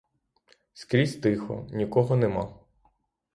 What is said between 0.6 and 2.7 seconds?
Скрізь тихо, нікого нема.